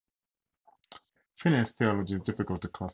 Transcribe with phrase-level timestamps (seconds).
[1.37, 2.89] Finney's theology is difficult to classify.